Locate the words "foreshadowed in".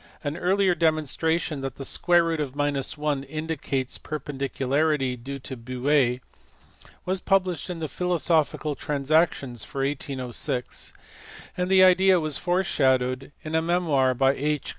12.39-13.53